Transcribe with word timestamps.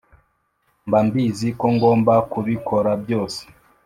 mba 0.87 0.99
mbizi 1.07 1.47
ko 1.59 1.65
ngomba 1.75 2.13
kubikora 2.31 2.91
byose 3.03 3.41